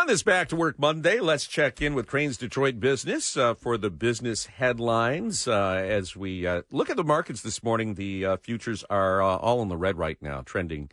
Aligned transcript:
On 0.00 0.06
this 0.06 0.22
Back 0.22 0.48
to 0.48 0.56
Work 0.56 0.78
Monday, 0.78 1.20
let's 1.20 1.46
check 1.46 1.82
in 1.82 1.92
with 1.92 2.06
Crain's 2.06 2.38
Detroit 2.38 2.80
Business 2.80 3.36
uh, 3.36 3.52
for 3.52 3.76
the 3.76 3.90
business 3.90 4.46
headlines. 4.46 5.46
Uh, 5.46 5.74
as 5.74 6.16
we 6.16 6.46
uh, 6.46 6.62
look 6.70 6.88
at 6.88 6.96
the 6.96 7.04
markets 7.04 7.42
this 7.42 7.62
morning, 7.62 7.96
the 7.96 8.24
uh, 8.24 8.36
futures 8.38 8.82
are 8.88 9.20
uh, 9.20 9.36
all 9.36 9.60
in 9.60 9.68
the 9.68 9.76
red 9.76 9.98
right 9.98 10.16
now, 10.22 10.40
trending 10.40 10.90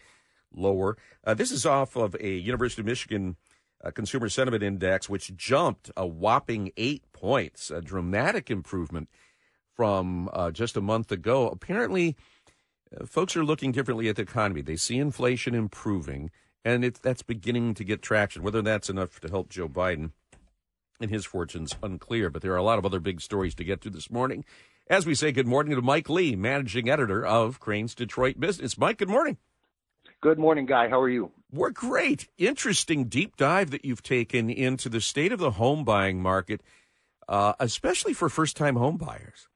lower. 0.54 0.98
Uh, 1.24 1.34
this 1.34 1.52
is 1.52 1.66
off 1.66 1.96
of 1.96 2.18
a 2.20 2.32
University 2.36 2.82
of 2.82 2.86
Michigan 2.86 3.38
Consumer 3.94 4.28
Sentiment 4.28 4.62
Index, 4.62 5.08
which 5.08 5.34
jumped 5.38 5.90
a 5.96 6.06
whopping 6.06 6.74
eight 6.76 7.10
points, 7.14 7.72
a 7.72 7.80
dramatic 7.80 8.52
improvement 8.52 9.08
from 9.74 10.30
just 10.52 10.76
a 10.76 10.82
month 10.82 11.14
ago. 11.14 11.48
Apparently, 11.48 12.18
folks 13.06 13.38
are 13.38 13.46
looking 13.46 13.72
differently 13.72 14.10
at 14.10 14.18
the 14.18 14.24
economy. 14.24 14.62
They 14.62 14.76
see 14.76 14.98
inflation 14.98 15.56
improving 15.56 16.30
and 16.66 16.84
it's 16.84 17.00
that's 17.00 17.22
beginning 17.22 17.74
to 17.76 17.84
get 17.84 18.02
traction. 18.02 18.44
Whether 18.44 18.62
that's 18.62 18.90
enough 18.90 19.20
to 19.22 19.30
help 19.30 19.50
Joe 19.50 19.68
Biden 19.70 20.12
and 21.00 21.12
his 21.12 21.26
fortunes 21.26 21.76
unclear, 21.84 22.30
but 22.30 22.42
there 22.42 22.54
are 22.54 22.58
a 22.58 22.64
lot 22.64 22.80
of 22.80 22.86
other 22.86 23.00
big 23.00 23.22
stories 23.22 23.56
to 23.56 23.64
get 23.64 23.82
to 23.82 23.90
this 23.90 24.10
morning. 24.10 24.44
As 24.90 25.06
we 25.06 25.16
say, 25.16 25.32
good 25.32 25.48
morning 25.48 25.76
to 25.76 25.82
Mike 25.82 26.10
Lee, 26.10 26.36
managing 26.36 26.90
editor 26.90 27.26
of 27.26 27.60
Crain's 27.60 27.94
Detroit 27.94 28.40
Business. 28.40 28.78
Mike, 28.78 28.98
good 28.98 29.10
morning. 29.10 29.38
Good 30.22 30.40
morning, 30.40 30.66
Guy. 30.66 30.88
How 30.90 31.00
are 31.00 31.10
you? 31.10 31.32
We're 31.52 31.70
great. 31.70 32.28
Interesting 32.38 33.06
deep 33.06 33.36
dive 33.36 33.70
that 33.72 33.86
you've 33.86 34.02
taken 34.02 34.50
into 34.50 34.90
the 34.90 35.02
state 35.02 35.32
of 35.32 35.40
the 35.40 35.52
home 35.52 35.84
buying 35.84 36.22
market, 36.22 36.62
uh, 37.28 37.54
especially 37.60 38.14
for 38.14 38.30
first 38.30 38.58
time 38.58 38.78
home 38.78 38.98
buyers. 38.98 39.48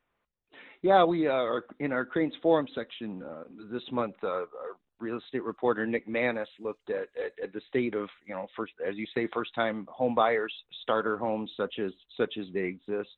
Yeah, 0.82 1.04
we 1.04 1.28
uh, 1.28 1.32
are 1.32 1.66
in 1.80 1.92
our 1.92 2.06
Crain's 2.06 2.34
Forum 2.42 2.68
section 2.76 3.24
uh, 3.24 3.44
this 3.72 3.84
month. 3.92 4.16
Uh, 4.24 4.28
our 4.28 4.78
real 5.02 5.18
estate 5.18 5.44
reporter 5.44 5.86
Nick 5.86 6.08
Manes 6.08 6.48
looked 6.60 6.90
at, 6.90 7.08
at, 7.18 7.44
at, 7.44 7.54
the 7.54 7.62
state 7.68 7.96
of 7.96 8.10
you 8.26 8.34
know 8.34 8.48
first 8.56 8.74
as 8.88 8.96
you 8.96 9.06
say 9.14 9.28
first 9.34 9.54
time 9.56 9.88
home 9.90 10.16
buyers 10.16 10.54
starter 10.84 11.18
homes 11.18 11.52
such 11.58 11.80
as 11.80 11.92
such 12.18 12.36
as 12.40 12.46
they 12.54 12.62
exist. 12.62 13.10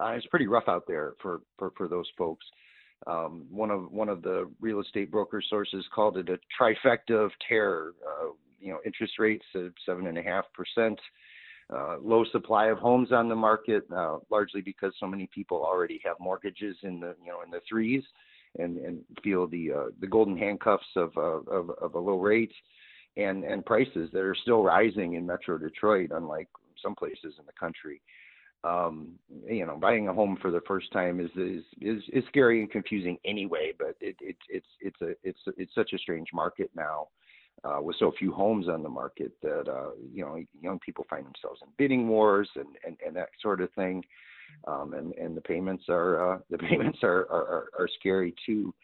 Uh, 0.00 0.08
it's 0.08 0.26
pretty 0.26 0.46
rough 0.46 0.68
out 0.68 0.84
there 0.86 1.14
for 1.22 1.40
for, 1.58 1.72
for 1.76 1.88
those 1.88 2.08
folks. 2.16 2.44
Um, 3.06 3.46
one 3.50 3.70
of 3.70 3.90
one 3.92 4.08
of 4.08 4.22
the 4.22 4.50
real 4.60 4.80
estate 4.80 5.10
broker 5.10 5.42
sources 5.48 5.84
called 5.94 6.16
it 6.16 6.28
a 6.28 6.38
trifecta 6.60 7.24
of 7.24 7.30
terror. 7.46 7.92
Uh, 8.06 8.28
you 8.60 8.72
know 8.72 8.80
interest 8.86 9.18
rates 9.18 9.44
at 9.54 9.72
seven 9.84 10.06
and 10.06 10.16
a 10.16 10.22
half 10.22 10.44
percent 10.54 10.98
uh, 11.72 11.96
low 12.02 12.24
supply 12.30 12.66
of 12.66 12.78
homes 12.78 13.10
on 13.12 13.28
the 13.28 13.34
market, 13.34 13.84
uh, 13.94 14.18
largely 14.30 14.60
because 14.60 14.92
so 15.00 15.06
many 15.06 15.28
people 15.34 15.64
already 15.64 16.00
have 16.04 16.16
mortgages 16.20 16.76
in 16.82 17.00
the 17.00 17.14
you 17.24 17.30
know 17.30 17.42
in 17.42 17.50
the 17.50 17.60
threes 17.68 18.02
and 18.58 18.78
and 18.78 19.00
feel 19.22 19.46
the 19.46 19.72
uh, 19.72 19.84
the 20.00 20.06
golden 20.06 20.36
handcuffs 20.36 20.84
of, 20.96 21.16
uh, 21.16 21.40
of 21.50 21.70
of 21.80 21.94
a 21.94 21.98
low 21.98 22.18
rate 22.18 22.52
and 23.16 23.44
and 23.44 23.64
prices 23.64 24.10
that 24.12 24.20
are 24.20 24.36
still 24.42 24.62
rising 24.62 25.14
in 25.14 25.26
Metro 25.26 25.58
Detroit, 25.58 26.10
unlike 26.12 26.48
some 26.82 26.94
places 26.94 27.34
in 27.38 27.46
the 27.46 27.52
country. 27.58 28.00
Um, 28.64 29.18
you 29.46 29.66
know, 29.66 29.76
buying 29.76 30.08
a 30.08 30.14
home 30.14 30.38
for 30.40 30.50
the 30.50 30.62
first 30.66 30.90
time 30.92 31.20
is 31.20 31.30
is 31.36 31.64
is, 31.80 32.02
is 32.12 32.24
scary 32.28 32.60
and 32.60 32.70
confusing 32.70 33.18
anyway. 33.24 33.72
But 33.78 33.96
it, 34.00 34.16
it 34.20 34.36
it's 34.48 34.66
it's 34.80 35.00
a 35.02 35.14
it's 35.22 35.40
it's 35.56 35.74
such 35.74 35.92
a 35.92 35.98
strange 35.98 36.28
market 36.32 36.70
now. 36.74 37.08
Uh, 37.62 37.80
with 37.80 37.96
so 37.98 38.12
few 38.18 38.32
homes 38.32 38.68
on 38.68 38.82
the 38.82 38.88
market 38.88 39.32
that 39.40 39.68
uh, 39.68 39.90
you 40.12 40.24
know 40.24 40.38
young 40.60 40.78
people 40.80 41.06
find 41.08 41.24
themselves 41.24 41.60
in 41.62 41.68
bidding 41.78 42.08
wars 42.08 42.48
and, 42.56 42.66
and, 42.86 42.96
and 43.06 43.16
that 43.16 43.28
sort 43.40 43.60
of 43.60 43.72
thing 43.72 44.02
um, 44.66 44.94
and 44.94 45.12
and 45.14 45.36
the 45.36 45.40
payments 45.40 45.84
are 45.88 46.34
uh, 46.34 46.38
the 46.50 46.58
payments 46.70 46.98
are, 47.02 47.26
are 47.30 47.70
are 47.78 47.88
scary 47.98 48.34
too. 48.46 48.74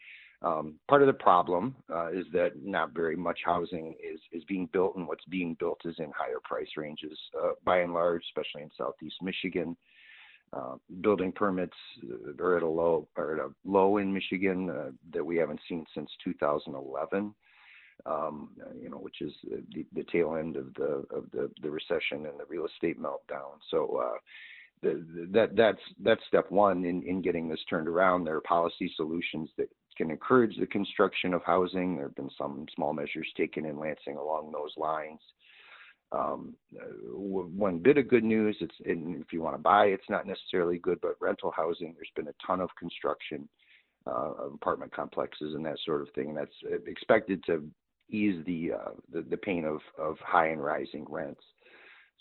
Um, 0.43 0.79
part 0.87 1.03
of 1.03 1.07
the 1.07 1.13
problem 1.13 1.75
uh, 1.93 2.11
is 2.11 2.25
that 2.33 2.53
not 2.63 2.93
very 2.93 3.15
much 3.15 3.39
housing 3.45 3.95
is 4.03 4.19
is 4.31 4.43
being 4.45 4.67
built, 4.73 4.95
and 4.95 5.07
what's 5.07 5.25
being 5.25 5.55
built 5.59 5.81
is 5.85 5.95
in 5.99 6.11
higher 6.15 6.39
price 6.43 6.69
ranges 6.77 7.17
uh, 7.39 7.51
by 7.63 7.79
and 7.79 7.93
large, 7.93 8.23
especially 8.29 8.63
in 8.63 8.71
Southeast 8.77 9.17
Michigan. 9.21 9.75
Uh, 10.53 10.75
building 10.99 11.31
permits 11.31 11.77
are 12.39 12.57
at 12.57 12.63
a 12.63 12.67
low 12.67 13.07
are 13.15 13.35
at 13.35 13.45
a 13.45 13.49
low 13.63 13.97
in 13.97 14.11
Michigan 14.11 14.69
uh, 14.69 14.91
that 15.13 15.23
we 15.23 15.37
haven't 15.37 15.61
seen 15.69 15.85
since 15.93 16.09
2011. 16.23 17.33
Um, 18.03 18.49
you 18.81 18.89
know, 18.89 18.97
which 18.97 19.21
is 19.21 19.31
the, 19.43 19.85
the 19.93 20.03
tail 20.11 20.35
end 20.35 20.57
of 20.57 20.73
the 20.73 21.05
of 21.15 21.29
the, 21.31 21.51
the 21.61 21.69
recession 21.69 22.25
and 22.25 22.39
the 22.39 22.45
real 22.49 22.65
estate 22.65 22.99
meltdown. 22.99 23.59
So 23.69 24.01
uh, 24.03 24.17
that 24.81 25.51
that's 25.55 25.81
that's 26.03 26.21
step 26.27 26.49
one 26.49 26.85
in, 26.85 27.03
in 27.03 27.21
getting 27.21 27.47
this 27.47 27.59
turned 27.69 27.87
around. 27.87 28.23
There 28.23 28.35
are 28.35 28.41
policy 28.41 28.91
solutions 28.95 29.49
that 29.57 29.69
can 29.97 30.09
encourage 30.09 30.57
the 30.57 30.65
construction 30.65 31.33
of 31.33 31.43
housing. 31.43 31.95
There 31.95 32.05
have 32.05 32.15
been 32.15 32.31
some 32.37 32.65
small 32.75 32.93
measures 32.93 33.27
taken 33.37 33.65
in 33.65 33.77
Lansing 33.77 34.17
along 34.17 34.51
those 34.51 34.73
lines. 34.77 35.19
Um, 36.11 36.55
one 37.13 37.79
bit 37.79 37.97
of 37.97 38.09
good 38.09 38.23
news, 38.23 38.57
it's 38.59 38.75
if 38.79 39.31
you 39.31 39.41
want 39.41 39.55
to 39.55 39.61
buy, 39.61 39.85
it's 39.85 40.09
not 40.09 40.27
necessarily 40.27 40.77
good, 40.77 40.99
but 41.01 41.15
rental 41.21 41.53
housing, 41.55 41.93
there's 41.95 42.11
been 42.15 42.27
a 42.27 42.45
ton 42.45 42.59
of 42.59 42.69
construction 42.77 43.47
uh, 44.05 44.33
of 44.33 44.53
apartment 44.53 44.93
complexes 44.93 45.53
and 45.55 45.65
that 45.65 45.77
sort 45.85 46.01
of 46.01 46.09
thing. 46.13 46.29
And 46.29 46.37
that's 46.37 46.83
expected 46.85 47.43
to 47.45 47.63
ease 48.09 48.43
the 48.45 48.73
uh, 48.73 48.91
the, 49.13 49.21
the 49.21 49.37
pain 49.37 49.63
of 49.63 49.79
of 49.97 50.17
high 50.19 50.47
and 50.47 50.61
rising 50.63 51.05
rents. 51.07 51.43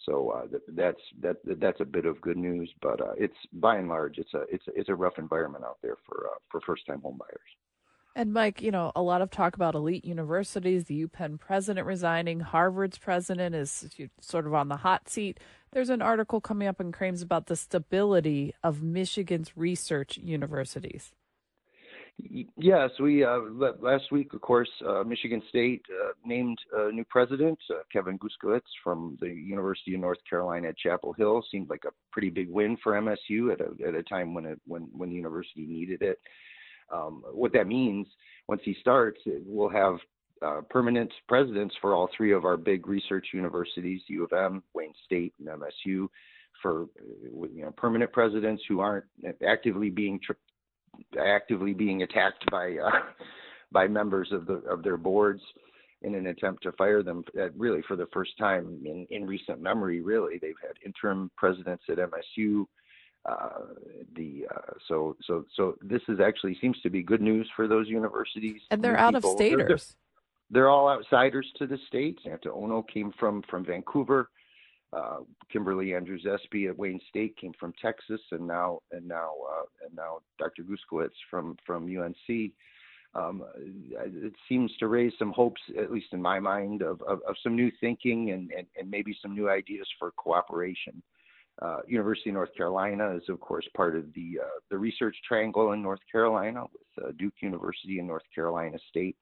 So 0.07 0.31
uh, 0.31 0.59
that's 0.69 1.01
that 1.21 1.37
that's 1.45 1.81
a 1.81 1.85
bit 1.85 2.07
of 2.07 2.21
good 2.21 2.37
news, 2.37 2.73
but 2.81 3.01
uh, 3.01 3.13
it's 3.19 3.37
by 3.53 3.77
and 3.77 3.89
large 3.89 4.19
it's 4.19 4.33
a 4.35 4.43
it's 4.51 4.65
it's 4.75 4.89
a 4.89 4.95
rough 4.95 5.19
environment 5.19 5.65
out 5.65 5.79
there 5.83 5.97
for 6.07 6.29
uh, 6.33 6.39
for 6.51 6.61
first 6.63 6.87
time 6.87 7.01
home 7.03 7.19
buyers. 7.19 7.41
And 8.17 8.33
Mike, 8.33 8.61
you 8.61 8.73
know, 8.73 8.91
a 8.97 9.03
lot 9.03 9.23
of 9.23 9.31
talk 9.31 9.55
about 9.55 9.77
elite 9.77 10.05
universities, 10.05 10.85
the 10.85 11.07
UPenn 11.07 11.39
president 11.39 11.87
resigning, 11.87 12.41
Harvard's 12.41 12.99
president 12.99 13.55
is 13.55 13.89
sort 14.21 14.47
of 14.47 14.55
on 14.55 14.69
the 14.69 14.79
hot 14.79 15.09
seat. 15.09 15.39
There's 15.71 15.91
an 15.91 16.03
article 16.03 16.41
coming 16.41 16.67
up 16.67 16.81
in 16.81 16.91
Crain's 16.91 17.23
about 17.23 17.47
the 17.47 17.55
stability 17.55 18.53
of 18.65 18.83
Michigan's 18.83 19.57
research 19.57 20.19
universities. 20.19 21.13
Yes, 22.57 22.91
we 22.99 23.25
uh, 23.25 23.39
last 23.81 24.11
week, 24.11 24.33
of 24.35 24.41
course, 24.41 24.69
uh, 24.87 25.03
Michigan 25.05 25.43
State 25.49 25.83
uh, 25.91 26.13
named 26.25 26.59
a 26.75 26.93
new 26.93 27.05
president, 27.05 27.59
uh, 27.71 27.81
Kevin 27.93 28.19
Guskiewicz 28.19 28.61
from 28.83 29.17
the 29.21 29.29
University 29.29 29.95
of 29.95 30.01
North 30.01 30.19
Carolina 30.29 30.69
at 30.69 30.79
Chapel 30.79 31.13
Hill. 31.13 31.43
Seemed 31.51 31.71
like 31.71 31.85
a 31.87 31.93
pretty 32.13 32.31
big 32.31 32.51
win 32.51 32.77
for 32.83 32.93
MSU 32.93 33.53
at 33.53 33.61
a 33.61 33.89
at 33.89 33.95
a 33.95 34.03
time 34.03 34.35
when 34.35 34.45
it 34.45 34.61
when 34.67 34.89
when 34.93 35.11
the 35.11 35.15
university 35.15 35.67
needed 35.67 36.03
it. 36.03 36.19
Um, 36.93 37.23
what 37.33 37.53
that 37.53 37.67
means 37.67 38.07
once 38.49 38.63
he 38.65 38.77
starts, 38.81 39.21
we'll 39.27 39.69
have 39.69 39.97
uh, 40.43 40.63
permanent 40.69 41.13
presidents 41.29 41.75
for 41.81 41.95
all 41.95 42.09
three 42.17 42.33
of 42.33 42.45
our 42.45 42.57
big 42.57 42.87
research 42.87 43.29
universities: 43.33 44.03
U 44.09 44.25
of 44.25 44.33
M, 44.33 44.63
Wayne 44.75 44.95
State, 45.05 45.35
and 45.39 45.49
MSU. 45.49 46.09
For 46.63 46.87
you 47.55 47.63
know, 47.63 47.71
permanent 47.71 48.13
presidents 48.13 48.63
who 48.69 48.81
aren't 48.81 49.07
actively 49.47 49.89
being 49.89 50.21
tr- 50.23 50.33
actively 51.19 51.75
being 51.75 52.03
attacked 52.03 52.51
by 52.51 52.77
uh, 52.77 52.91
by 53.73 53.87
members 53.87 54.29
of 54.33 54.47
the 54.47 54.55
of 54.69 54.83
their 54.83 54.97
boards 54.97 55.43
in 56.03 56.15
an 56.15 56.29
attempt 56.29 56.63
to 56.63 56.73
fire 56.73 57.03
them. 57.03 57.25
Uh, 57.39 57.51
really, 57.57 57.83
for 57.87 57.97
the 57.97 58.07
first 58.13 58.37
time 58.39 58.81
in 58.85 59.07
in 59.11 59.27
recent 59.27 59.61
memory, 59.61 60.01
really 60.01 60.39
they've 60.39 60.55
had 60.63 60.77
interim 60.85 61.31
presidents 61.37 61.85
at 61.89 61.99
MSU. 61.99 62.65
Uh, 63.29 63.75
the 64.17 64.47
uh, 64.55 64.73
so 64.89 65.15
so 65.23 65.45
so 65.55 65.77
this 65.83 66.01
is 66.09 66.21
actually 66.21 66.57
seems 66.61 66.81
to 66.81 66.89
be 66.89 67.03
good 67.03 67.21
news 67.21 67.49
for 67.55 67.69
those 67.69 67.87
universities. 67.89 68.63
And 68.71 68.83
they're 68.83 68.99
out 68.99 69.15
people. 69.15 69.33
of 69.33 69.37
staters. 69.37 69.59
They're, 69.59 69.69
they're, 69.69 69.79
they're, 70.53 70.69
all 70.69 70.89
outsiders 70.89 71.47
to 71.59 71.67
the 71.67 71.79
state. 71.87 72.19
Santa 72.25 72.51
Ono 72.53 72.83
came 72.83 73.13
from 73.19 73.43
from 73.51 73.65
Vancouver. 73.65 74.31
Uh, 74.93 75.19
Kimberly 75.53 75.95
Andrews 75.95 76.27
Espy 76.27 76.67
at 76.67 76.77
Wayne 76.77 77.01
State 77.09 77.37
came 77.37 77.53
from 77.59 77.73
Texas, 77.81 78.21
and 78.33 78.47
now 78.47 78.81
and 78.91 79.07
now 79.07 79.33
uh, 79.49 79.87
and 79.87 79.95
now 79.95 80.19
Dr. 80.39 80.65
Guskiewicz 80.65 81.11
from 81.31 81.57
from 81.65 81.85
UNC. 81.85 82.53
Um, 83.15 83.45
it 83.57 84.35
seems 84.49 84.71
to 84.79 84.87
raise 84.87 85.13
some 85.19 85.33
hopes, 85.33 85.61
at 85.77 85.91
least 85.91 86.13
in 86.13 86.23
my 86.23 86.39
mind, 86.39 86.83
of, 86.83 87.03
of, 87.03 87.19
of 87.29 87.35
some 87.43 87.57
new 87.57 87.73
thinking 87.81 88.31
and, 88.31 88.53
and, 88.57 88.69
and, 88.79 88.89
maybe 88.89 89.17
some 89.21 89.35
new 89.35 89.51
ideas 89.51 89.89
for 89.99 90.13
cooperation. 90.13 91.03
Uh, 91.61 91.79
University 91.89 92.31
of 92.31 92.35
North 92.35 92.55
Carolina 92.57 93.17
is, 93.17 93.25
of 93.29 93.41
course, 93.41 93.67
part 93.77 93.97
of 93.97 94.05
the 94.15 94.39
uh, 94.41 94.59
the 94.71 94.79
research 94.79 95.17
triangle 95.27 95.73
in 95.73 95.83
North 95.83 96.01
Carolina 96.11 96.63
with 96.73 97.05
uh, 97.05 97.11
Duke 97.19 97.35
University 97.43 97.99
and 97.99 98.07
North 98.07 98.23
Carolina 98.35 98.79
State. 98.89 99.17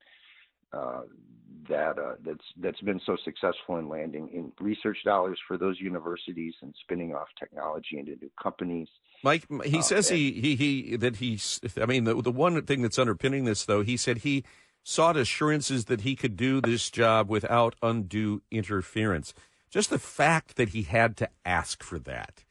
Uh, 1.70 1.74
that 1.74 1.98
uh, 1.98 2.14
that's 2.24 2.44
that's 2.60 2.80
been 2.80 3.00
so 3.04 3.16
successful 3.24 3.76
in 3.76 3.88
landing 3.88 4.28
in 4.32 4.52
research 4.60 4.98
dollars 5.04 5.38
for 5.46 5.56
those 5.56 5.80
universities 5.80 6.54
and 6.62 6.74
spinning 6.80 7.14
off 7.14 7.28
technology 7.38 7.98
into 7.98 8.12
new 8.12 8.30
companies. 8.42 8.88
Mike, 9.22 9.46
he 9.64 9.78
uh, 9.78 9.82
says 9.82 10.10
and, 10.10 10.18
he, 10.18 10.32
he 10.32 10.56
he 10.56 10.96
that 10.96 11.16
he's. 11.16 11.60
I 11.80 11.86
mean, 11.86 12.04
the 12.04 12.20
the 12.20 12.32
one 12.32 12.60
thing 12.62 12.82
that's 12.82 12.98
underpinning 12.98 13.44
this, 13.44 13.64
though, 13.64 13.82
he 13.82 13.96
said 13.96 14.18
he 14.18 14.44
sought 14.82 15.16
assurances 15.16 15.86
that 15.86 16.02
he 16.02 16.16
could 16.16 16.36
do 16.36 16.60
this 16.60 16.90
job 16.90 17.28
without 17.28 17.74
undue 17.82 18.42
interference. 18.50 19.34
Just 19.70 19.90
the 19.90 19.98
fact 19.98 20.56
that 20.56 20.70
he 20.70 20.82
had 20.82 21.16
to 21.18 21.28
ask 21.44 21.82
for 21.82 21.98
that 21.98 22.44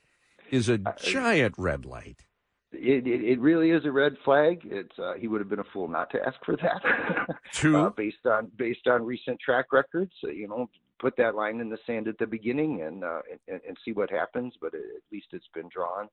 is 0.52 0.70
a 0.70 0.78
giant 1.02 1.56
red 1.58 1.86
light. 1.86 2.26
It, 2.74 3.08
it, 3.08 3.24
it 3.24 3.40
really 3.40 3.72
is 3.72 3.86
a 3.86 3.92
red 3.92 4.18
flag. 4.26 4.62
It's 4.66 5.00
uh, 5.00 5.14
he 5.14 5.28
would 5.28 5.40
have 5.40 5.50
been 5.50 5.60
a 5.60 5.72
fool 5.74 5.88
not 5.88 6.10
to 6.12 6.20
ask 6.26 6.38
for 6.46 6.58
that. 6.58 7.38
True. 7.54 7.78
uh, 7.86 7.90
based 7.92 8.26
on 8.26 8.52
based 8.58 8.88
on 8.88 9.06
recent 9.06 9.40
track 9.40 9.72
records, 9.72 10.12
uh, 10.24 10.32
you 10.32 10.48
know, 10.48 10.70
put 11.00 11.16
that 11.18 11.36
line 11.36 11.62
in 11.62 11.70
the 11.70 11.78
sand 11.86 12.08
at 12.08 12.18
the 12.18 12.28
beginning 12.28 12.82
and 12.82 13.04
uh, 13.04 13.22
and, 13.48 13.62
and 13.68 13.78
see 13.86 13.94
what 13.94 14.10
happens. 14.10 14.54
But 14.60 14.74
at 14.74 14.82
least 15.12 15.28
it's 15.32 15.48
been 15.54 15.70
drawn. 15.70 16.10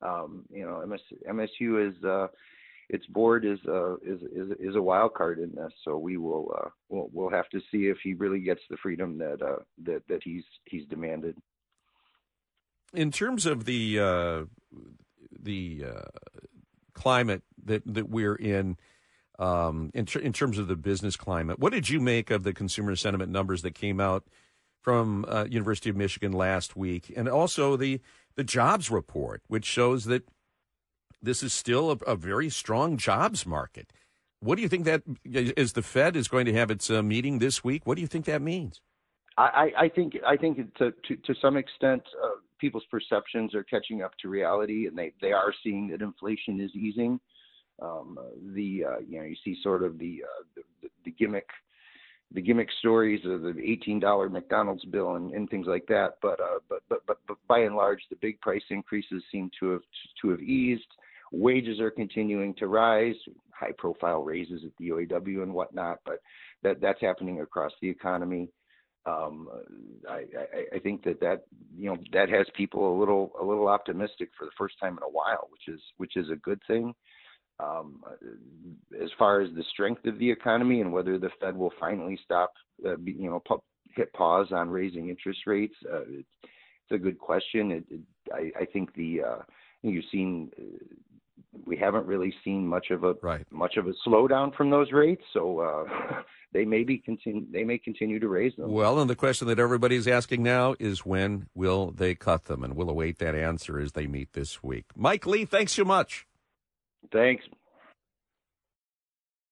Um, 0.00 0.44
you 0.50 0.64
know, 0.64 0.84
MS, 0.86 1.00
MSU 1.28 1.88
is 1.88 2.02
uh, 2.04 2.28
its 2.88 3.06
board 3.06 3.44
is, 3.44 3.58
uh, 3.66 3.94
is 3.96 4.20
is 4.22 4.50
is 4.60 4.76
a 4.76 4.82
wild 4.82 5.14
card 5.14 5.38
in 5.38 5.54
this. 5.54 5.72
So 5.84 5.96
we 5.96 6.16
will 6.16 6.54
uh, 6.58 6.68
we'll 6.88 7.08
we'll 7.12 7.30
have 7.30 7.48
to 7.50 7.60
see 7.70 7.88
if 7.88 7.98
he 8.02 8.14
really 8.14 8.40
gets 8.40 8.60
the 8.70 8.76
freedom 8.76 9.18
that 9.18 9.42
uh, 9.42 9.62
that 9.84 10.02
that 10.08 10.22
he's 10.22 10.44
he's 10.64 10.86
demanded. 10.86 11.36
In 12.92 13.10
terms 13.10 13.46
of 13.46 13.64
the 13.64 13.98
uh, 13.98 14.44
the 15.44 15.84
uh, 15.88 16.18
climate 16.94 17.42
that 17.64 17.82
that 17.86 18.08
we're 18.08 18.36
in. 18.36 18.76
Um, 19.36 19.90
in, 19.94 20.06
tr- 20.06 20.20
in 20.20 20.32
terms 20.32 20.58
of 20.58 20.68
the 20.68 20.76
business 20.76 21.16
climate, 21.16 21.58
what 21.58 21.72
did 21.72 21.88
you 21.88 21.98
make 21.98 22.30
of 22.30 22.44
the 22.44 22.52
consumer 22.52 22.94
sentiment 22.94 23.32
numbers 23.32 23.62
that 23.62 23.74
came 23.74 23.98
out 23.98 24.22
from 24.80 25.24
uh, 25.26 25.46
University 25.50 25.90
of 25.90 25.96
Michigan 25.96 26.30
last 26.30 26.76
week, 26.76 27.12
and 27.16 27.28
also 27.28 27.76
the 27.76 28.00
the 28.36 28.44
jobs 28.44 28.90
report, 28.90 29.42
which 29.48 29.64
shows 29.64 30.04
that 30.04 30.28
this 31.22 31.42
is 31.42 31.52
still 31.52 31.90
a, 31.90 31.96
a 32.06 32.16
very 32.16 32.50
strong 32.50 32.96
jobs 32.96 33.46
market. 33.46 33.92
What 34.40 34.56
do 34.56 34.62
you 34.62 34.68
think 34.68 34.84
that 34.84 35.02
as 35.56 35.72
the 35.72 35.82
Fed 35.82 36.16
is 36.16 36.28
going 36.28 36.44
to 36.46 36.52
have 36.52 36.70
its 36.70 36.90
uh, 36.90 37.02
meeting 37.02 37.38
this 37.38 37.64
week? 37.64 37.86
What 37.86 37.94
do 37.96 38.02
you 38.02 38.06
think 38.06 38.26
that 38.26 38.42
means? 38.42 38.82
I, 39.36 39.72
I 39.76 39.88
think 39.88 40.16
I 40.26 40.36
think 40.36 40.74
to 40.76 40.92
to, 40.92 41.16
to 41.16 41.34
some 41.40 41.56
extent 41.56 42.02
uh, 42.22 42.28
people's 42.58 42.84
perceptions 42.90 43.54
are 43.54 43.64
catching 43.64 44.02
up 44.02 44.12
to 44.20 44.28
reality, 44.28 44.86
and 44.86 44.96
they 44.96 45.12
they 45.20 45.32
are 45.32 45.52
seeing 45.62 45.88
that 45.88 46.02
inflation 46.02 46.60
is 46.60 46.74
easing. 46.74 47.20
Um, 47.82 48.18
the 48.54 48.84
uh, 48.84 48.98
you 49.00 49.18
know 49.18 49.24
you 49.24 49.36
see 49.44 49.56
sort 49.62 49.82
of 49.82 49.98
the, 49.98 50.22
uh, 50.24 50.60
the 50.82 50.88
the 51.04 51.10
gimmick 51.10 51.48
the 52.32 52.40
gimmick 52.40 52.68
stories 52.78 53.20
of 53.24 53.42
the 53.42 53.54
eighteen 53.60 54.00
dollar 54.00 54.28
McDonald's 54.28 54.84
bill 54.84 55.16
and, 55.16 55.32
and 55.32 55.48
things 55.50 55.66
like 55.66 55.86
that, 55.86 56.18
but, 56.22 56.40
uh, 56.40 56.58
but 56.68 56.82
but 56.88 57.00
but 57.06 57.18
but 57.26 57.36
by 57.48 57.60
and 57.60 57.76
large 57.76 58.02
the 58.10 58.16
big 58.20 58.40
price 58.40 58.62
increases 58.70 59.22
seem 59.30 59.50
to 59.60 59.70
have 59.72 59.82
to 60.22 60.30
have 60.30 60.40
eased. 60.40 60.86
Wages 61.32 61.80
are 61.80 61.90
continuing 61.90 62.54
to 62.54 62.68
rise, 62.68 63.16
high 63.50 63.72
profile 63.76 64.22
raises 64.22 64.62
at 64.64 64.70
the 64.78 64.90
UAW 64.90 65.42
and 65.42 65.52
whatnot, 65.52 65.98
but 66.04 66.20
that 66.62 66.80
that's 66.80 67.00
happening 67.00 67.40
across 67.40 67.72
the 67.80 67.88
economy. 67.88 68.48
Um, 69.06 69.48
I, 70.08 70.14
I, 70.14 70.76
I 70.76 70.78
think 70.78 71.04
that 71.04 71.20
that 71.20 71.44
you 71.76 71.90
know 71.90 71.96
that 72.12 72.28
has 72.28 72.46
people 72.54 72.96
a 72.96 72.98
little 72.98 73.32
a 73.40 73.44
little 73.44 73.68
optimistic 73.68 74.30
for 74.38 74.44
the 74.44 74.52
first 74.56 74.74
time 74.80 74.96
in 74.96 75.02
a 75.02 75.10
while, 75.10 75.48
which 75.50 75.74
is 75.74 75.80
which 75.96 76.16
is 76.16 76.30
a 76.30 76.36
good 76.36 76.60
thing. 76.66 76.94
Um, 77.60 78.02
as 79.00 79.10
far 79.18 79.40
as 79.40 79.50
the 79.54 79.64
strength 79.72 80.04
of 80.06 80.18
the 80.18 80.30
economy 80.30 80.80
and 80.80 80.92
whether 80.92 81.18
the 81.18 81.30
Fed 81.40 81.56
will 81.56 81.72
finally 81.78 82.18
stop, 82.24 82.52
uh, 82.84 82.96
you 83.04 83.30
know, 83.30 83.40
hit 83.94 84.12
pause 84.12 84.48
on 84.50 84.70
raising 84.70 85.08
interest 85.08 85.40
rates, 85.46 85.76
uh, 85.88 86.00
it's, 86.08 86.28
it's 86.42 86.92
a 86.92 86.98
good 86.98 87.16
question. 87.16 87.70
It, 87.70 87.84
it, 87.90 88.00
I, 88.32 88.62
I 88.62 88.64
think 88.64 88.92
the 88.94 89.22
uh, 89.22 89.42
you've 89.82 90.04
seen 90.10 90.50
we 91.64 91.76
haven't 91.76 92.06
really 92.06 92.34
seen 92.44 92.66
much 92.66 92.90
of 92.90 93.04
a 93.04 93.14
right. 93.22 93.46
much 93.50 93.76
of 93.76 93.86
a 93.86 93.92
slowdown 94.06 94.54
from 94.54 94.70
those 94.70 94.92
rates. 94.92 95.22
So 95.32 95.60
uh, 95.60 96.22
they 96.54 96.64
may 96.64 96.84
be 96.84 96.96
continue 96.96 97.44
they 97.50 97.64
may 97.64 97.76
continue 97.76 98.18
to 98.20 98.28
raise 98.28 98.56
them. 98.56 98.70
Well, 98.70 98.98
and 98.98 99.10
the 99.10 99.16
question 99.16 99.48
that 99.48 99.58
everybody's 99.58 100.08
asking 100.08 100.42
now 100.42 100.74
is 100.78 101.04
when 101.04 101.48
will 101.54 101.90
they 101.90 102.14
cut 102.14 102.44
them, 102.44 102.64
and 102.64 102.74
we'll 102.74 102.88
await 102.88 103.18
that 103.18 103.34
answer 103.34 103.78
as 103.78 103.92
they 103.92 104.06
meet 104.06 104.32
this 104.32 104.62
week. 104.62 104.86
Mike 104.96 105.26
Lee, 105.26 105.44
thanks 105.44 105.72
so 105.72 105.84
much. 105.84 106.26
Thanks. 107.12 107.44